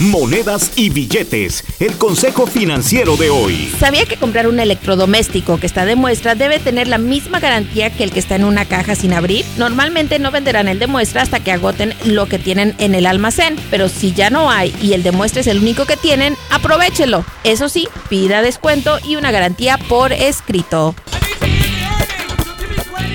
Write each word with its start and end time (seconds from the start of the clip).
monedas 0.00 0.72
y 0.76 0.90
billetes. 0.90 1.64
El 1.80 1.96
consejo 1.96 2.46
financiero 2.46 3.16
de 3.16 3.30
hoy. 3.30 3.72
¿Sabía 3.78 4.04
que 4.06 4.16
comprar 4.16 4.46
un 4.46 4.60
electrodoméstico 4.60 5.58
que 5.58 5.66
está 5.66 5.84
de 5.84 5.96
muestra 5.96 6.34
debe 6.34 6.58
tener 6.58 6.88
la 6.88 6.98
misma 6.98 7.40
garantía 7.40 7.90
que 7.90 8.04
el 8.04 8.12
que 8.12 8.18
está 8.18 8.36
en 8.36 8.44
una 8.44 8.64
caja 8.64 8.94
sin 8.94 9.12
abrir? 9.12 9.44
Normalmente 9.56 10.18
no 10.18 10.30
venderán 10.30 10.68
el 10.68 10.78
de 10.78 10.86
muestra 10.86 11.22
hasta 11.22 11.40
que 11.40 11.52
agoten 11.52 11.94
lo 12.04 12.26
que 12.26 12.38
tienen 12.38 12.74
en 12.78 12.94
el 12.94 13.06
almacén, 13.06 13.56
pero 13.70 13.88
si 13.88 14.12
ya 14.12 14.30
no 14.30 14.50
hay 14.50 14.74
y 14.80 14.92
el 14.92 15.02
de 15.02 15.12
muestra 15.12 15.40
es 15.40 15.46
el 15.46 15.58
único 15.58 15.84
que 15.84 15.96
tienen, 15.96 16.36
aprovechelo. 16.50 17.24
Eso 17.44 17.68
sí, 17.68 17.88
pida 18.08 18.42
descuento 18.42 18.98
y 19.04 19.16
una 19.16 19.30
garantía 19.30 19.78
por 19.78 20.12
escrito. 20.12 20.94